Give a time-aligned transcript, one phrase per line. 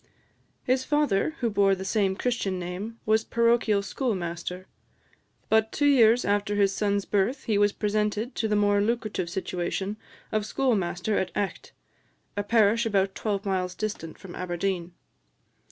[0.63, 4.65] His father, who bore the same Christian name, was parochial schoolmaster;
[5.47, 9.97] but two years after his son's birth, he was presented to the more lucrative situation
[10.31, 11.71] of schoolmaster of Echt,
[12.35, 14.93] a parish about twelve miles distant from Aberdeen.